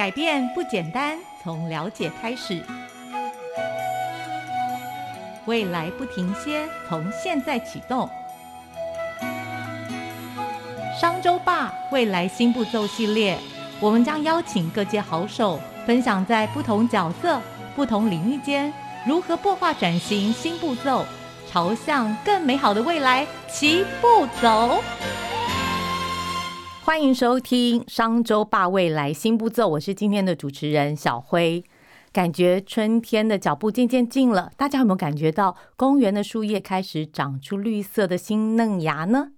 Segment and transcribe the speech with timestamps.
[0.00, 2.62] 改变不简单，从了解开始；
[5.44, 8.08] 未来不停歇，从现在启动。
[10.98, 13.38] 商周吧未来新步骤系列，
[13.78, 17.38] 我们将邀请各界好手，分享在不同角色、
[17.76, 18.72] 不同领域间
[19.06, 21.04] 如何破化转型新步骤，
[21.46, 24.82] 朝向更美好的未来齐步走。
[26.82, 31.62] 欢迎收听商周霸未来新步骤，我是今天的主持人小辉。
[32.10, 39.32] 感觉春天的脚步渐渐近了，大家有没有感觉到公园的树叶开始长出绿色的新嫩芽呢？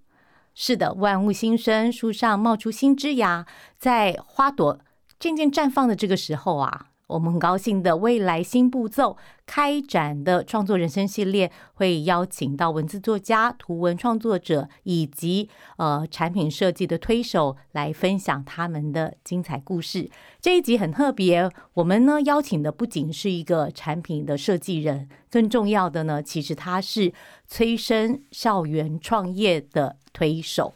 [0.55, 3.45] 是的，万物新生，树上冒出新枝芽，
[3.77, 4.79] 在花朵
[5.19, 6.87] 渐渐绽放的这个时候啊。
[7.13, 20.09] 我们很高兴的未来新步骤开展的创作人生系列，会邀请到文字作家、图文创作者以及呃产品设计的推手来分享他们的精彩故事。
[20.41, 27.13] 这一集很特别，我们呢邀请的不仅是一个产品的设计人，更重要的呢，其实他是
[27.45, 30.73] 催生校园创业的推手。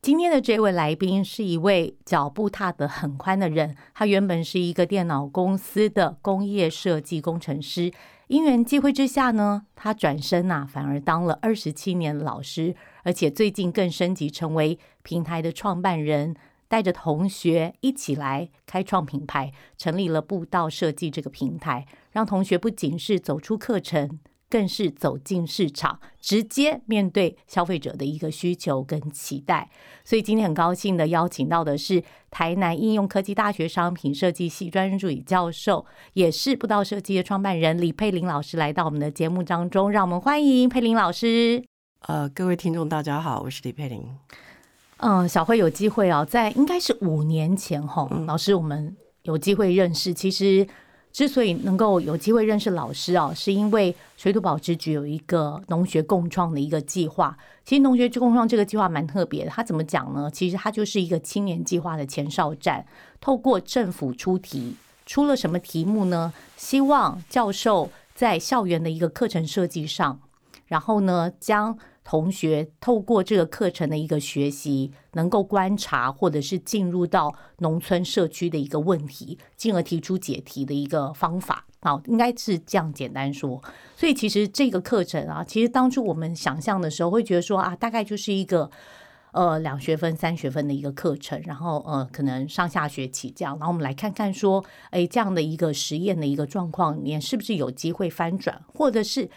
[0.00, 3.74] 今天的这位来宾是一位脚步踏得很宽的人。
[3.92, 7.92] 他原本是一个电脑公司的工业设计工程师，
[8.28, 16.36] 因缘际会之下呢，他转身呐，反而当了二十七年老师，而且最近更升级成为平台的创办人，
[16.68, 24.20] 带着同学一起来开创品牌，成立了步道设计这个平台，让同学不仅是走出课程。
[24.50, 29.70] 更是走进市场，直接面对消费者的一个需求跟期待。
[30.04, 41.62] 所以今天很高兴的邀请到的是台南应用科技大学商品设计系专任助理教授，也是布道设计的创办人李佩玲老师来到我们的节目当中，让我们欢迎佩玲老师。
[42.06, 44.16] 呃，各位听众大家好，我是李佩玲。
[44.98, 50.66] 嗯，小慧有机会哦，在应该是五年前哈，老师我们有机会认识，其实。
[51.18, 57.36] 之所以能够有机会认识老师啊，是因为水土保持局有一个农学共创的一个计划。
[57.64, 60.30] 其实农学共创这个计划蛮特别的，它怎么讲呢？
[60.32, 62.86] 其实它就是一个青年计划的前哨站，
[63.20, 64.76] 透过政府出题，
[65.06, 66.32] 出了什么题目呢？
[66.56, 70.20] 希望教授在校园的一个课程设计上，
[70.66, 71.76] 然后呢将。
[72.08, 81.66] 同学透过这个课程的一个学习，能够观察或者是进入到农村社区的一个问题，进而提出解题的一个方法。
[81.82, 83.62] 好，应该是这样简单说。
[83.94, 88.70] 所以其实这个课程啊，其实当初我们想象的时候，会觉得说啊，大概就是一个
[89.32, 93.54] 呃两学分、三学分的一个课程，然后呃可能上下学期这样。
[93.58, 99.28] 然后我们来看看说，哎，这样的一个实验的一个状况里面，是不是有机会翻转，或者是？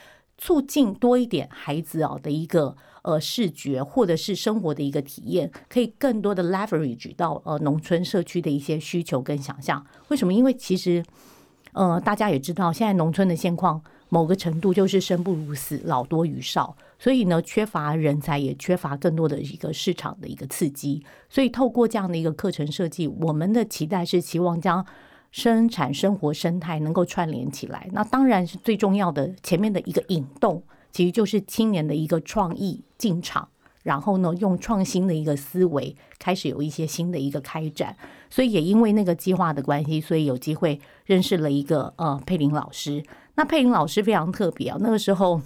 [0.43, 9.85] 促进多一点孩子啊的一个呃视觉或者是生活的一个体验，可以更多的 leverage 到呃农村社区的一些需求跟想象。
[10.07, 10.33] 为什么？
[10.33, 11.03] 因为其实
[11.73, 13.79] 呃大家也知道，现在农村的现况
[14.09, 21.05] 某个程度就是生不如死，老多于少，所以呢缺乏人才，也缺乏更多的一个市场的一个刺激。
[21.29, 24.83] 所以透过这样的一个课程设计，我们的期待是期望将。
[25.31, 29.33] 生产生活生态能够串联起来，那当然是最重要的。
[29.41, 30.61] 前面的一个引动，
[30.91, 33.47] 其实就是青年的一个创意进场，
[33.83, 37.95] 然后呢，用创新的一个思维开始有一些新的一个开展。
[38.29, 43.03] 所以也因为那个计划的关系，所以有机会认识了一个呃佩林老师。
[43.35, 45.41] 那佩林老师非常特别啊，那个时候。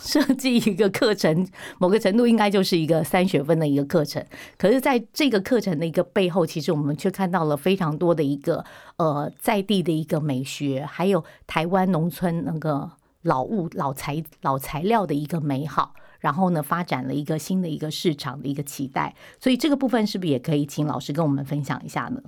[0.00, 1.46] 设计一个课程，
[1.78, 4.24] 某个程度应该就是一个三学分的一个课程。
[4.56, 8.64] 可是，在这个课程的一个背后，其实我们却看到了非常多的一个
[8.96, 12.90] 呃在地的一个美学，还有台湾农村那个
[13.22, 15.94] 老物、老材、老材料的一个美好。
[16.20, 19.14] 然后呢，发展了一个新的一个市场的一个期待。
[19.40, 22.20] 所以，这个部分是不是也可以请老师跟我们分享一下呢？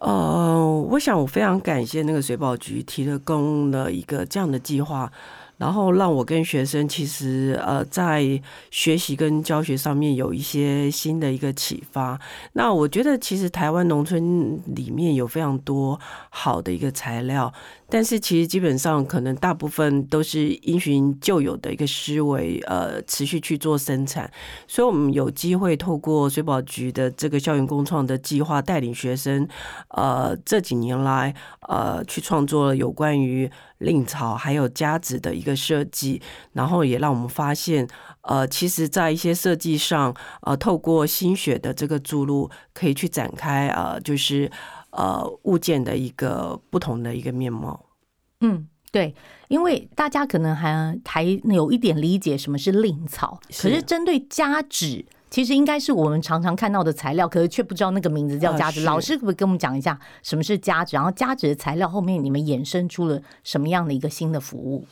[0.00, 5.12] 呃，我想我非常感谢那个水保局提供了一个这样的计划。
[5.58, 12.18] 然后让我跟学生其实呃在学习跟教学上面有一些新的一个启发。
[12.54, 16.00] 那我觉得其实台湾农村里面有非常多
[16.30, 17.52] 好的一个材料。
[17.90, 24.30] 但是其实基本上可能大部分都是因循旧有的一个思维，呃，持续去做生产。
[24.66, 29.48] 所以，我们有机会透过水保局的这个校园工创的计划，带领学生，
[29.88, 31.34] 呃，这几年来，
[31.68, 36.20] 呃，去创作了有关于令草还有夹子的一个设计，
[36.52, 37.88] 然后也让我们发现，
[38.20, 44.50] 呃，其实在一些设计上，呃，透过心血的这个注入，可以去展开，呃，就是。
[44.90, 47.84] 呃，物件的一个不同的一个面貌。
[48.40, 49.14] 嗯，对，
[49.48, 58.80] 因为大家可能还还有一点理解什么是令草，可是针对家纸其实应该是我们常常看到的材料，可是却不知道那个名字叫夹子。
[58.80, 60.96] 是老师可不可以跟我们讲一下什么是家纸？
[60.96, 64.86] 然后家纸的材料后面你们衍生出了什么样的一个新的服务？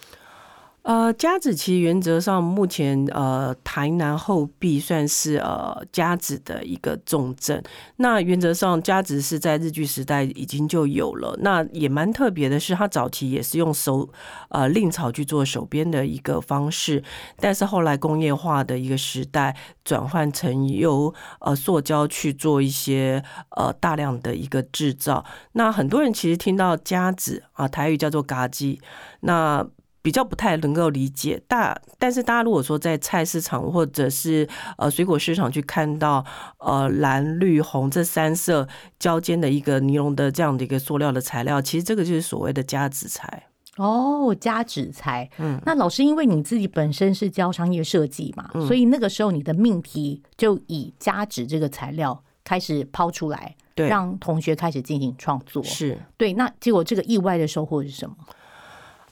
[0.87, 7.61] 呃，夹子其实原则上目前呃台南后壁算是呃夹子的一个重镇。
[7.97, 11.37] 那原则上夹子是在日据时代已经就有了。
[11.41, 14.09] 那也蛮特别的是，它早期也是用手
[14.49, 17.03] 呃令草去做手编的一个方式，
[17.41, 23.21] 但是后来工业化的一个时代转换成由呃塑胶去做一些
[23.56, 25.25] 呃大量的一个制造。
[25.55, 28.79] 那很多人其实听到夹子啊，台语叫做嘎叽，
[29.23, 29.67] 那。
[30.06, 34.49] 比较不太能够理解，大但是大家如果说在菜市场或者是
[34.79, 36.25] 呃水果市场去看到
[36.61, 38.69] 呃蓝绿红这三色
[39.00, 43.49] 交间的一个尼龙的这样的一个塑料的材料，其实这个就是所谓的夹纸材。
[43.79, 45.29] 哦，加纸材。
[45.38, 55.61] 嗯，那老师因为你自己本身是教商业设计嘛，所以那个时候你的命题就以加纸这个材料开始抛出来，对，让同学开始进行创作。
[55.64, 58.14] 是对，那结果这个意外的收获是什么？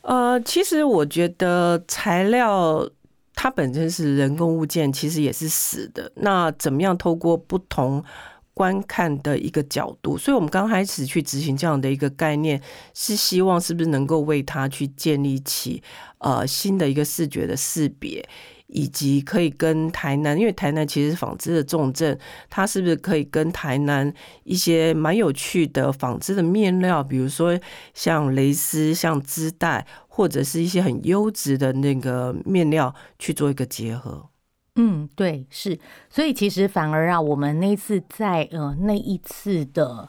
[0.04, 2.86] 呃，其实我觉得材料
[3.34, 6.12] 它本身是人工物件，其实也是死的。
[6.16, 8.04] 那怎么样透过不同
[8.52, 10.18] 观看的一个角度？
[10.18, 12.60] 所以我们刚开始去执行这样的一个概念，
[12.92, 15.82] 是希望是不是能够为它去建立起
[16.18, 18.22] 呃新的一个视觉的识别。
[18.66, 22.18] 以及可以跟台南，因为台南其实纺织的重镇，
[22.48, 24.12] 它是不是可以跟台南
[24.44, 27.58] 一些蛮有趣的纺织的面料，比如说
[27.92, 34.28] 像蕾丝、像织带，或者是一些很优质的那个面料去做一个结合？
[34.76, 35.78] 嗯，对，是，
[36.08, 40.08] 所以其实反而啊，我们那次在呃那一次的。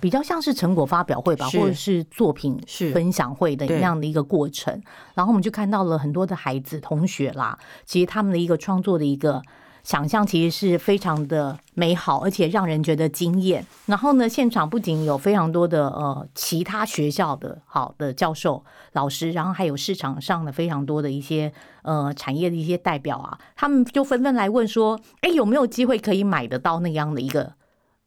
[0.00, 2.60] 比较像是成果发表会吧，或者是作品
[2.92, 4.82] 分享会的那样的一个过程。
[5.14, 9.42] 然后我们就看到了很多的孩子同学啦，其实他们的一个创作的一个
[9.84, 13.66] 想象，其实是非常的美好，而且让人觉得惊艳。
[13.86, 21.52] 然后呢，现场不仅有非常多的呃其他学校的好的教授老师，然后还有市场上的非常多的一些
[21.82, 27.54] 呃产业的一些代表啊，他们就纷纷来问说：“哎，有没有机会可以买得到那样的一个？”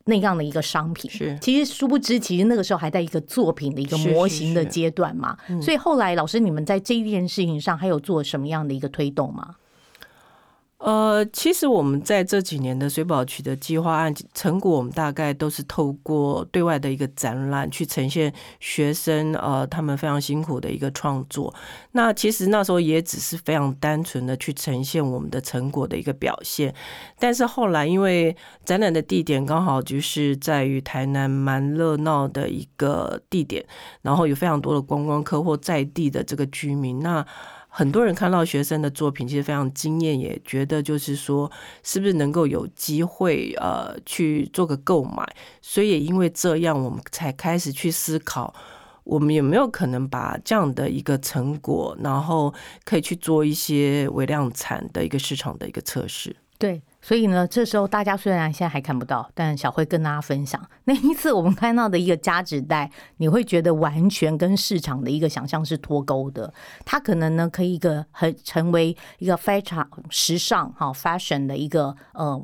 [0.06, 1.38] 那样的一个商品，是。
[1.42, 9.56] 其实殊不知，其实那个时候还在一个作品的一个模型的阶段嘛，所以后来老师你们在这一件事情上还有做什么样的一个推动吗？
[10.78, 21.52] 呃，其实我们在这几年的水保局的计划案成果，我们大概都是透过对外的一个展览去呈现学生呃他们非常辛苦的一个创作。
[21.94, 26.76] 那其实那时候也只是非常单纯的去呈现我们的成果的一个表现。
[27.18, 28.36] 但是后来因为
[28.66, 33.66] 展览的地点刚好就是在于台南蛮热闹的一个地点，
[34.02, 37.26] 然后有非常多的观光客或在地的这个居民，那。
[37.78, 41.52] 很多人看到学生的作品，其实非常惊艳，也觉得就是说，
[41.84, 45.28] 是不是能够有机会呃去做个购买？
[45.62, 48.56] 所以也因为这样，我们才开始去思考，
[49.04, 52.54] 我们有没有可能把这样的一个成果，然后
[52.86, 56.34] 可以去做一些微量产的一个市场的一个测试。
[56.58, 56.82] 对。
[57.06, 66.52] 所以呢，这时候大家虽然现在还看不到，但小慧跟大家分享 那一次我们看到的一个加纸袋，你会觉得完全跟市场的一个想象是脱钩的。
[66.84, 72.44] 它可能呢，可以一个很成为一个非常时尚哈 fashion 的一个呃。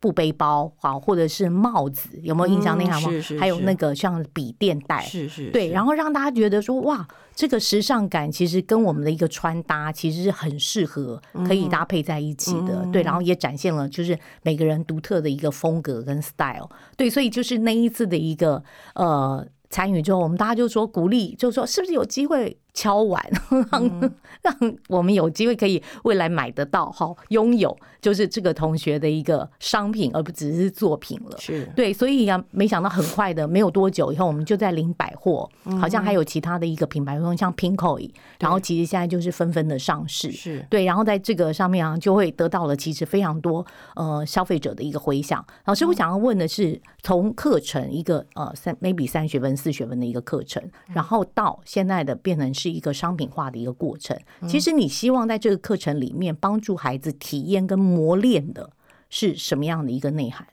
[0.00, 3.20] 布背包好，或者是帽子，有没有印象那行吗？
[3.38, 18.62] 还有那个像笔电袋，是是，对，然后让大家觉得说，哇，这个时尚感其实跟我们的一个穿搭其实是很适合，可以搭配在一起的，对，然后也展现了就是每个人独特的一个风格跟 style，对，所以就是那一次的一个
[18.94, 22.56] 呃参与之后，我们大家就说鼓励，就说是不是有机会。
[22.78, 23.20] 敲碗，
[23.72, 31.36] 让 让我们有机会可以未来买得到哈，拥有就是这个同学的一个商品，而不只是作品了。
[31.38, 38.08] 是对，所以啊，没想到很快的，没有多久以后，我们就在零百货，好像还有其他的一个品牌，像 Pinko，
[38.38, 40.30] 然后其实现在就是纷纷的上市。
[40.30, 43.66] 是对，然后在这个上面啊，就会得到了其实非常多
[43.96, 45.44] 呃消费者的一个回响。
[45.64, 52.67] 老师，我想要问的是，从课程一个呃三 maybe 三学分四学分的一个课程，然后到现在的变成是。
[52.68, 58.70] 一个商品化的一个过程，其实你希望在这个课程里面帮助孩子体验跟磨练的
[59.10, 60.46] 是什么样的一个内涵？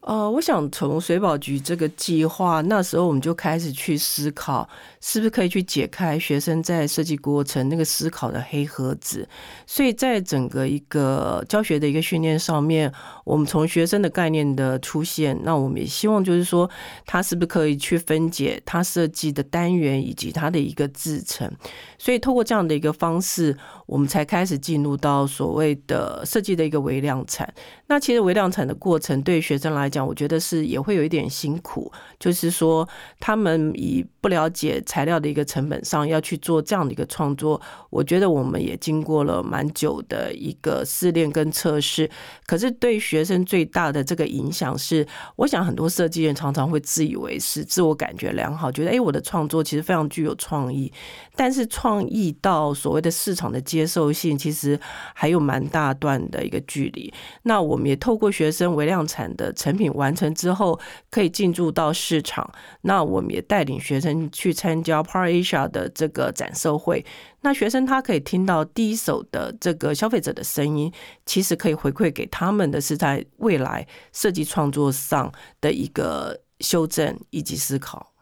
[0.00, 4.66] 呃，我想从水保局这个计划那时候，我们就开始去思考，
[5.00, 9.28] 是不是可以去解开学生在设计过程那个思考的黑盒子。
[9.66, 12.90] 所以在整个一个教学的一个训练上面，
[13.24, 16.70] 我们从学生的概念的出现，那我们也希望就是说，
[17.04, 21.50] 他是不是可以去分解他设计的单元以及他的一个制成。
[21.98, 27.52] 所以透过这样的一个方式，我们才开始进入到所谓的设计的一个微量产。
[27.88, 31.90] 那其实微量产的过程对学生来讲，我觉得是也会有一点辛苦，
[32.20, 32.86] 就是说
[33.18, 42.10] 他们以不了解材料的一个成本上要去做这样的一个创作，我觉得我们也经过了蛮久的一个试炼跟测试。
[42.46, 50.92] 可是对学生最大的这个影响是，我想很多设计人常常会自以为是，自我感觉良好，觉得哎我的创作其实非常具有创意，
[51.34, 54.78] 但是创意到所谓的市场的接受性，其实
[55.14, 57.10] 还有蛮大段的一个距离。
[57.44, 57.77] 那我。
[57.78, 60.78] 们也透过学生微量产的成品完成之后，
[61.10, 62.50] 可以进驻到市场。
[62.82, 67.04] 那我们也带领学生去参加 Par Asia 的这个展售会。
[67.40, 70.92] 那学生他可以听到第一手的这个消费者的声音，
[71.24, 78.12] 其实可以回馈给他们的是在未来设计创作上的一个修正以及思考。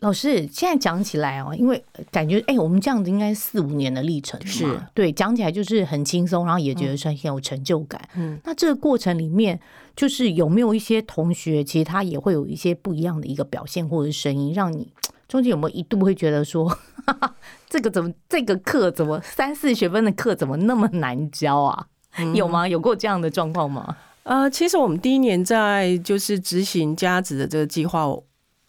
[0.00, 4.64] 老师，现在讲起来哦，因为感觉哎，我们这样子应该四五年的历程是
[4.94, 8.00] 对，讲起来就是很轻松，然后也觉得算很有成就感。
[8.14, 9.60] 嗯，那这个过程里面，
[9.94, 14.90] 就是有没有一些同学，其实他也会有一些不一样的一个表现或者声音，让你
[15.28, 17.34] 中间有没有一度会觉得说，哈 哈
[17.68, 21.86] 这个怎么这个课怎么三四学分的课怎么那么难教啊？
[22.34, 22.66] 有吗？
[22.66, 23.94] 有过这样的状况吗？
[24.22, 28.06] 呃，其实我们第一年在就是执行家子的这个计划。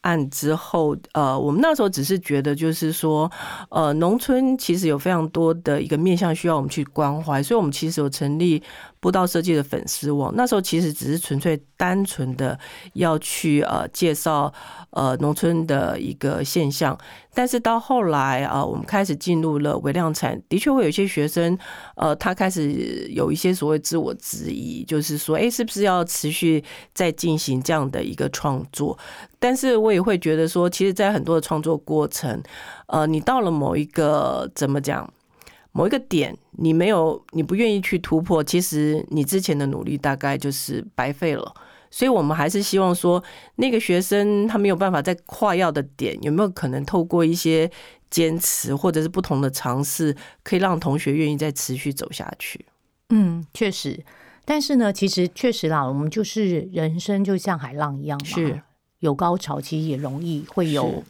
[0.02, 3.32] 案之后，呃，我们那时候只是觉得，就是说，
[3.70, 8.62] 呃，农村其实有非常多的一个面向需要我们去关怀，所以我们其实有成立。
[9.02, 12.56] 步道设计的粉丝网，那时候其实只是纯粹单纯的
[12.94, 14.54] 要去呃介绍
[14.92, 16.96] 呃农村的一个现象，
[17.34, 21.58] 但是到后来啊，我们开始进入了微量产，的确会有一些学生
[21.96, 28.98] 呃，他开始有一些所谓自我质疑，就是说，哎，是不是要持续在进行这样的一个创作？
[29.40, 32.42] 但是我也会觉得说，其实，在很多的创作过程，
[32.88, 35.12] 呃，你到了某一个怎么讲？
[35.74, 41.54] 某一个点，你没有，你不愿意去突破，其实你之前的努力大概就是白费了。
[41.92, 43.22] 所以，我们还是希望说，
[43.58, 47.70] 那个学生他没有办法在跨要的点，有没有可能透过一些
[48.10, 52.66] 坚持或者是不同的尝试，可以让同学愿意再持续走下去？
[53.10, 54.04] 嗯，确实。
[54.46, 58.62] 但是呢，其实确实啦，我们就是人生就像海浪一样嘛，是
[59.00, 61.04] 有高潮，其实也容易会有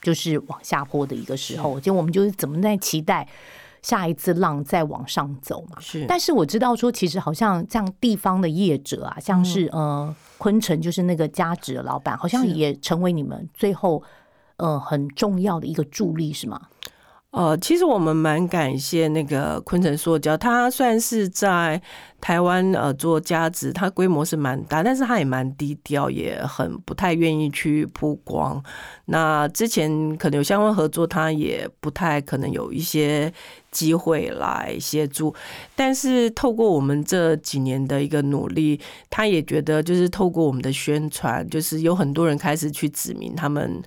[0.00, 1.78] 就是往下坡的一个时候。
[1.78, 3.28] 就我们就是怎么在期待。
[3.82, 5.78] 下一次浪再往上走嘛？
[5.80, 14.02] 是，但是我知道说，其实好像像地方的业者啊，像是呃昆城，就是那个家职的老板，好像也成为你们最后
[14.56, 16.60] 呃很重要的一个助力，是吗？
[17.32, 21.80] 呃，其实我们蛮感谢那个昆城塑胶，它算是在
[22.22, 28.62] 台湾呃做家子，它规模是蛮大，但是它也蛮低调，也很不太愿意去曝光。
[29.04, 33.30] 那之前可能有相关合作，它也不太可能有一些。
[33.72, 35.34] 机会来协助，
[35.74, 43.82] 但是透过我们这几年的一个努力，他也觉得就是透过我们的宣传，就是有很多人开始去指明他们，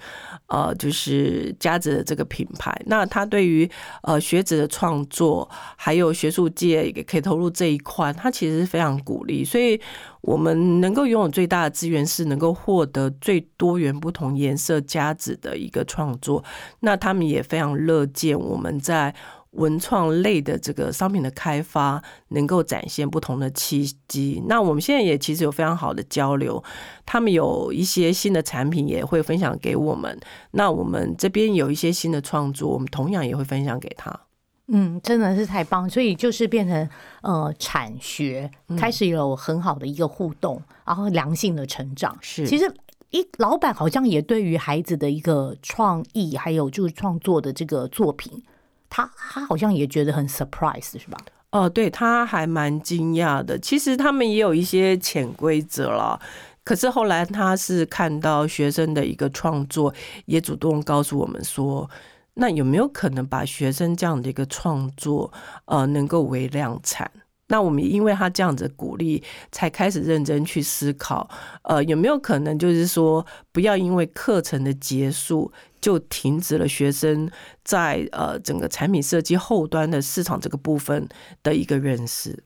[0.47, 2.75] 呃，就是家子的这个品牌。
[2.87, 3.69] 那他对于
[4.01, 9.45] 呃学子的创作，还有学术界也可以投入这一块，他其实是非常鼓励。
[9.45, 9.79] 所以
[10.21, 16.43] 我们能够拥有最大的资源，是能够获得最多元不同颜色夹子的一个创作。
[16.79, 19.13] 那他们也非常乐见我们在。
[19.55, 24.43] 文创类的这个商品的开发，能够展现不同的契机。
[24.49, 26.61] 那我们现在也其实有非常好的交流，
[27.05, 30.19] 他们有一些新的产品也会分享给我们。
[30.51, 34.24] 那我们这边有一些新的创作，我们同样也会分享给他。
[34.67, 36.89] 嗯，真的是太棒，所以就是变成
[37.21, 42.17] 呃产学开始有很好的一个互动，然后良性的成长。
[42.21, 42.71] 是，其实
[43.11, 48.43] 一老板好像也对于孩子的一个创意，还有就是创作的这个作品。
[48.89, 51.17] 他他好像也觉得很 surprise 是吧？
[51.51, 53.57] 哦，对，他还蛮惊讶的。
[53.59, 56.19] 其实他们也有一些潜规则了，
[56.63, 59.93] 可是后来他是看到学生的一个创作，
[60.25, 61.89] 也主动告诉我们说，
[62.35, 65.33] 那有没有可能把学生这样的一个创作，
[65.65, 67.11] 呃，能够为量产？
[67.47, 71.29] 那我们因为他这样子鼓励，才开始认真去思考，
[71.63, 75.51] 呃，有没有可能就是说，不要因为课程的结束。
[75.81, 77.29] 就停止了学生
[77.63, 81.07] 在呃整个产品设计后端的市场这个部分
[81.43, 82.43] 的一个认识。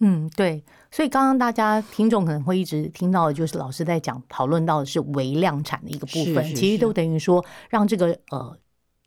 [0.00, 8.58] 嗯，对，所以刚刚大家听众可能会一直听到的就是老师在讲讨论到的是微量产的一个部分，是是其实都等于说让这个呃。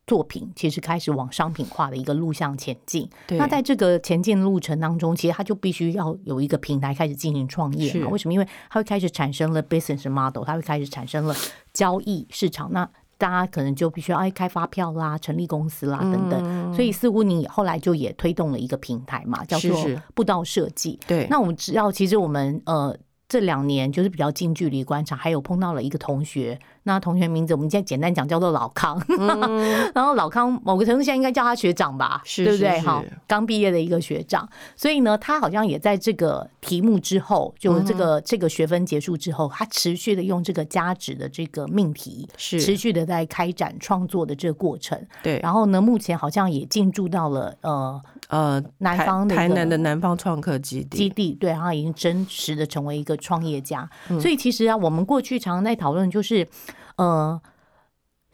[0.06, 3.10] 作品其实开始往商品化的一个路向前进。
[3.30, 8.34] 那在这个前进的路程当中，其实它就必须要有一个平台开始进行创业为什么？
[8.34, 11.36] 因为它会开始产生了 business model，它会开始产生了
[11.74, 12.72] 交易市场。
[12.74, 16.74] 那大家可能就必须要哎开发票啦、成立公司啦等等。
[16.74, 21.00] 所以似乎你后来就也推动了一个平台嘛，叫做步道设计。
[21.08, 22.94] 对，那我们只要，其实我们呃
[23.30, 29.02] 这两年就是比较近距离观察，还有碰到了一个同学，那同学名字我们现在简单讲叫做老康，
[29.96, 32.76] 然后老康某个程度现在应该叫他学长吧，是对不对？
[32.76, 32.88] 是是。
[32.88, 42.60] 哈，刚毕业的一个学长，所以呢，他好像也在这个题目之后，就这个、这个学分结束之后，他持续的用这个价值的这个命题，是。
[42.60, 45.00] 持续的在开展创作的这个过程。
[45.22, 53.90] 对，然后呢，目前好像也进驻到了呃呃，南方的台南的南方创客基地，基地，对，他已经真实的成为一个创业家。
[54.10, 54.20] 嗯。
[54.20, 56.48] 所以其实啊，我们过去常常在讨论，就是
[56.98, 57.42] 呃。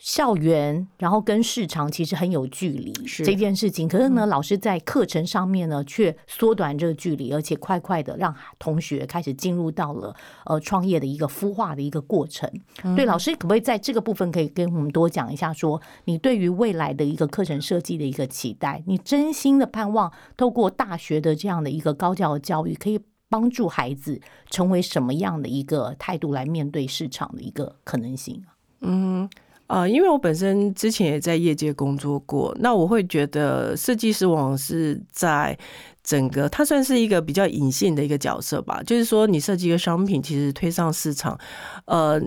[0.02, 12.50] 校园，然后跟市场其实很有距离是嗯这件事情，可是呢，老师在课程上面呢，却缩短这个距离，而且快快的让同学开始进入到了呃创业的一个孵化的一个过程。
[12.86, 18.82] 嗯对，老师可不可以在这个部分可以跟我们多讲一下说你对于未来的一个课程设计的一个期待？
[18.88, 24.20] 你真心的盼望透过大学的这样的一个高教的教育，可以帮助孩子
[24.50, 28.44] 成为什么样的一个态度来面对市场的一个可能性
[28.82, 29.30] 嗯？
[29.68, 35.56] 啊、因为我本身之前也在业界工作过，那我会觉得设计师往往是在
[36.04, 38.82] 整个，它算是一个比较隐性的一个角色吧。
[38.82, 41.40] 就是说，你设计一个商品，其实推上市场，
[41.86, 42.20] 呃。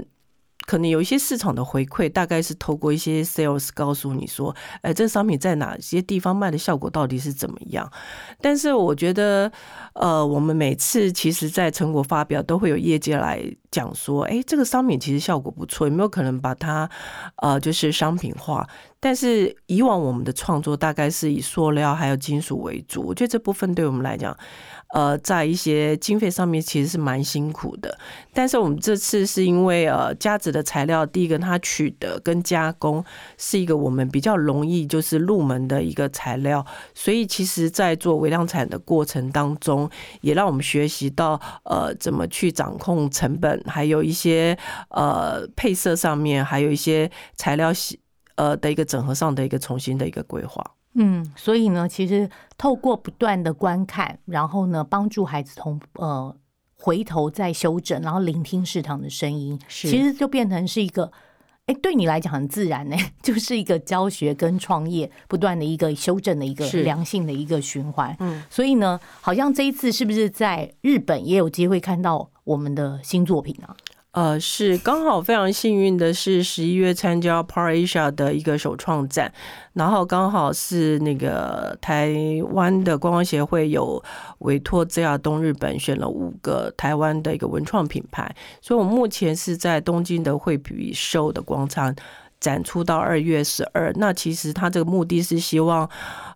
[0.66, 7.90] 可能有一些市场的回馈，大概是透过一些 sales 告诉你说，哎，这商品在哪些地方卖的效果到底是怎么样。
[8.40, 9.50] 但是我觉得，
[9.94, 16.88] 呃，我们每次其实，在成果发表都会有业界来讲说，哎，这个商品其实效果不错，有没有可能把它，
[17.36, 18.64] 呃，就是商品化？
[19.00, 24.36] 但是以往我们的创作大概是以塑料还有金属为主，我觉得这部分对我们来讲，
[24.94, 27.98] 呃，在一些经费上面其实是蛮辛苦的。
[28.32, 33.04] 但是我们这次是因为呃，夹子的材料，第一个它取得跟加工
[33.36, 36.64] 是一个我们比较容易就是入门的一个材料，
[36.94, 44.56] 所以其实在做微量产的过程当中，也让我们学习到呃怎么去掌控成本，还有一些
[44.88, 48.00] 呃配色上面，还有一些材料系
[48.36, 50.64] 呃的一个整合上的一个重新的一个规划。
[50.94, 56.36] 嗯，所以呢，其实透过不断的观看，然后呢，帮助孩子从呃
[56.74, 61.10] 回头再修正，然后聆听市场的声音，是其实就变成是一个。
[61.66, 68.16] 哎，对你来讲很自然呢， 就是一个教学跟创业不断的一个修正的一个良性的一个循环。
[68.18, 73.76] 嗯，所以呢，好像这一次是不是在日本也有机会看到我们的新作品啊？
[74.12, 79.32] 呃，是刚好非常幸运的是，十一月参加 Par Asia 的一个首创展，
[79.72, 82.14] 然后刚好是那个台
[82.50, 84.02] 湾的观光协会有
[84.40, 91.96] 委托 ZR 东日本选了五个台湾的一个文创品牌，所以我目前是在东京的惠比寿的广场。
[92.42, 95.88] 展出到二月十二，那其实它这个目的是希望，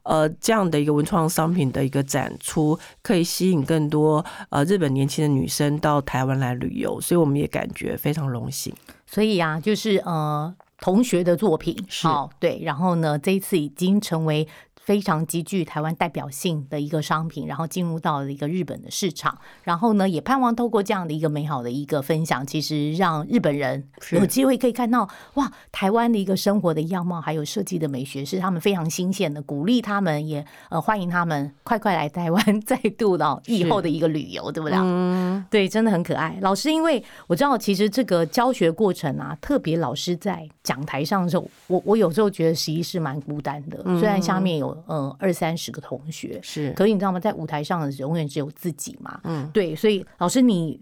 [0.04, 8.72] 呃，这样的一个文创商品的一个展出，可以吸引更多呃日本年轻的女生到台湾来旅游，所以我们也感觉非常荣幸。
[9.04, 12.06] 所以啊，就是呃，同学的作品，是。
[12.06, 14.46] 哦对，然后呢，这一次已经成为
[14.86, 34.78] 非常极具台湾代表性的一个商品，然后进入到了一个日本的市场，然后呢，也盼望透过这样的一个美好的一个分享，其实让日本人有机会可以看到哇，台湾的一个生活的样貌，还有设计的美学是他们非常新鲜的，鼓励他们，也呃欢迎他们快快来台湾， 再度到以后的一个旅游，对不对？
[34.78, 36.38] 嗯，对，真的很可爱。
[36.40, 43.82] 老师，因为我知道，其实这个教学过程啊，特别老师在讲台上的时候，我我有时候觉得实习是蛮孤单的。
[43.98, 47.18] 虽然下面有呃二三十个同学，是可是你知道吗？
[47.18, 49.20] 在舞台上的永远只有自己嘛。
[49.24, 50.80] 嗯，对，所以老师，你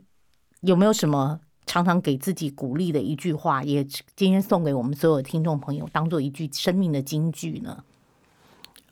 [0.61, 3.85] 有没有什么常常给自己鼓励的一句话，也
[4.17, 7.85] 今天送给我们所有听众朋友，当做一句生命的金句呢？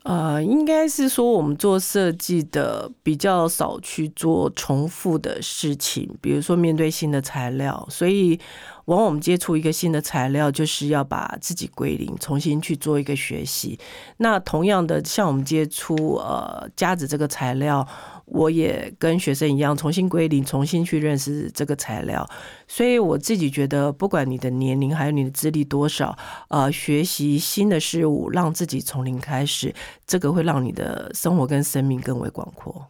[0.04, 8.40] 呃，应该是说我们做设计的比较少去做重复的事情，比如说面对新的材料，所以
[8.86, 13.78] 往往我们接触一个新的材料，就是要把自己归零，重新去做一个学习。
[14.18, 17.86] 那同样的，像我们接触呃夹子这个材料，
[18.26, 22.28] 我也跟学生一样，重新归零，重新去认识这个材料。
[22.66, 26.16] 所以我自己觉得，不管你的年龄还有你的资历多少，
[26.48, 29.74] 呃，学习新的事物，让自己从零开始，
[30.06, 32.86] 这个会让你的生活跟生命更为广阔。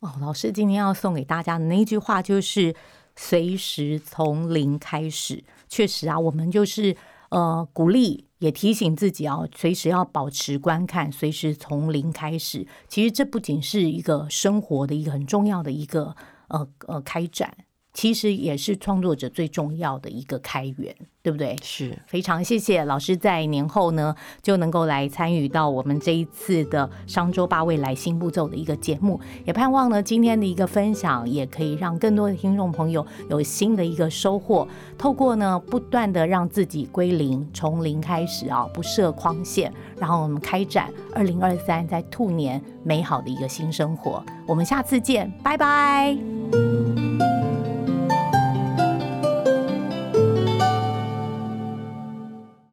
[0.00, 2.74] 哦，老师今天要送给大家的那一句话就是
[3.16, 5.42] “随时从零开始”。
[5.68, 6.96] 确实啊，我们就是
[7.30, 12.66] 呃鼓励，也提醒自己啊，随时要保持观看，随时从零开始。
[12.88, 16.14] 其实这不仅是一个生活的一个很重要的一个
[16.48, 17.56] 呃呃开展。
[17.92, 21.56] 其实也是创作者最重要的一个开源，对不对？
[21.62, 34.66] 是非常谢谢老师在年后呢就能够来参与到我们这一次的商周八未来新步骤的一个节目，也盼望呢今天的一个分享也可以让更多的听众朋友有新的一个收获。
[34.96, 44.24] 透过呢不断的让自己归零，从零开始啊，不设框线，然后我们开展二零二三在兔年美好的一个新生活。
[44.46, 46.16] 我们下次见，拜拜。